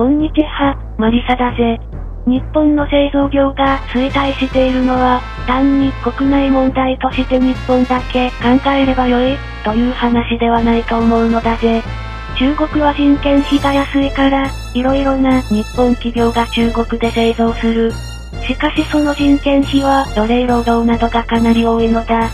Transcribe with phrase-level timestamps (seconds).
[0.00, 1.78] こんにちは、マリサだぜ。
[2.24, 11.82] 日本の製造業が衰退しているのは、単に国内問題として日本だけ考えればよい、という話ではないと思うのだぜ。
[12.38, 17.92] 中国は人件費が安いから、色々な日本企業が中国で製造する。
[18.48, 22.30] しかしその人件費は奴隷労働などがかなり多いのだ。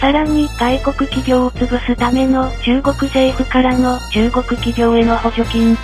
[0.00, 5.76] さらに外国企業を潰すための中国政府からの中国企業への補助金。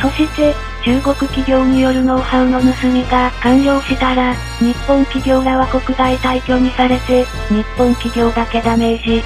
[0.00, 0.54] そして、
[0.88, 9.20] 中国企業によるノウハウの盗みが完了したら、日本企業らは国外退去にされて、日本企業だけダメージ。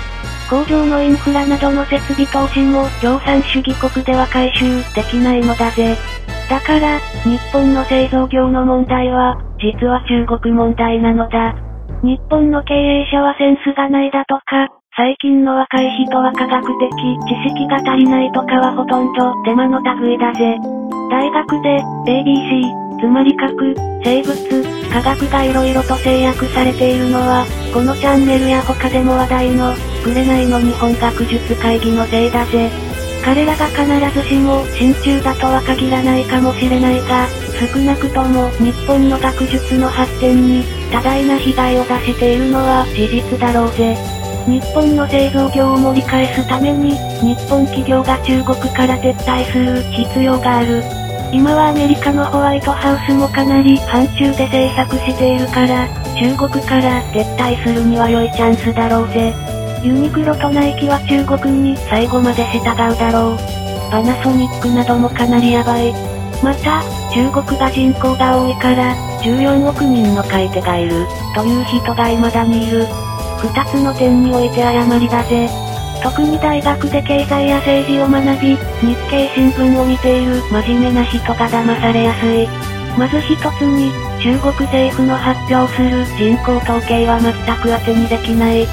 [0.50, 5.94] 工場のインフラなどの設備投資も共産主義国では回収できないのだぜ。
[6.50, 11.54] だから、日本の製造業の問題は、実は中国問題なのだ。
[12.02, 14.66] 日本の経営者はセンスがないだとか、
[14.96, 16.90] 最近の若い人は科学的
[17.46, 20.81] 知識が足りないとかはほとんどデマの類だぜ。
[21.12, 24.34] 大学で ABC、つまり核、生物、
[24.90, 32.70] 科学が色々と制約されているのは、このチャンネルや他でも話題の、紅の日本学術会議のせいだぜ。
[33.22, 33.84] 彼らが必
[34.18, 37.28] ずしも真鍮だとは限らないかもしれないが、
[37.60, 43.94] 少なくとも日本の学術の発展に多大な被害を出しているのは事実だろうぜ。
[44.46, 51.01] 日本の製造業を盛り返すために、日本企業が中国から撤退する必要がある。
[51.32, 59.32] 今はアメリカのホワイトハウスもかなり反中で制作しているから、中国から撤退するには良いチャンスだろうぜ。
[59.82, 63.38] ユニクロとナイキは中国に最後まで従うだろう。
[63.90, 65.92] パナソニックなどもかなりヤバい。
[66.44, 68.94] また、中国が人口が多いから、
[69.24, 72.84] 14億人の買い手がいる、という人が未だにいる。
[73.40, 75.61] 二つの点において誤りだぜ。
[76.02, 82.48] 特に大学で経済や政治を学び、日経新聞を見ている真面目な人が騙されやすい。
[82.98, 88.66] まず一つに、中国政府の発表する人口統計は全く当てにできない。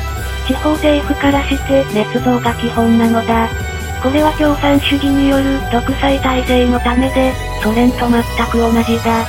[0.47, 3.47] 地方政府からして捏造が基本なのだ。
[4.01, 9.25] これは共産主義による独裁体制のためで、ソ連と全く同じだ。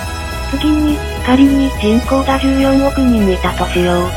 [0.50, 4.10] 次に、仮に人口が14億人いたとしよう。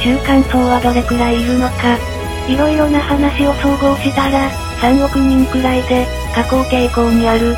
[0.00, 2.15] 中間層はどれくらいいるのか。
[2.48, 7.56] いろいろな話を総合したら、3億人くらいで、下降傾向にある。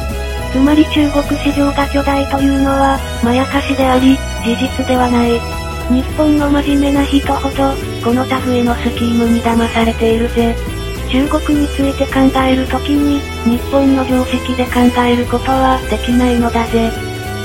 [0.51, 5.39] つまり中国市場が巨大というのは、まやかしであり、事実ではない。
[5.93, 10.55] 日本の真面目な人ほど、この類のスキームに騙されているぜ。
[11.11, 16.91] 中国について考えるときに、日本の常識で考えることはできないのだぜ。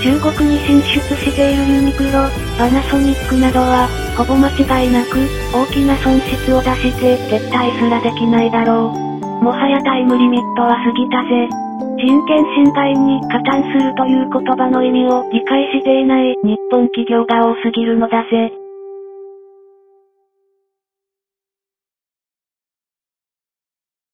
[0.03, 2.27] 中国に進出しているユニクロ、
[2.59, 3.87] パナソニックなどは、
[4.19, 5.15] ほぼ間違いなく、
[5.55, 9.23] 大きな損失を出して撤退すらできないだろう。
[9.39, 11.47] もはやタイムリミットは過ぎたぜ。
[11.95, 18.62] 人権侵害に加担するという言葉の意味を理解していない日本企業が多すぎるのだぜ。